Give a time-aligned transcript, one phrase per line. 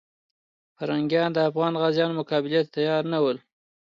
[0.75, 3.37] پرنګیان د افغان غازیو مقابلې ته تیار نه ول.